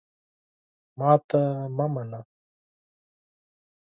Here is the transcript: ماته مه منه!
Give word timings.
ماته 0.97 1.41
مه 1.77 1.85
منه! 1.93 2.19